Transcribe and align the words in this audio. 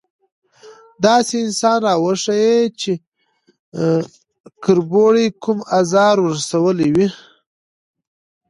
_داسې 1.03 1.35
انسان 1.45 1.77
راوښيه 1.87 2.57
چې 2.81 2.91
کربوړي 4.63 5.27
کوم 5.43 5.59
ازار 5.79 6.15
ور 6.21 6.29
رسولی 6.37 6.89
وي؟ 6.95 7.07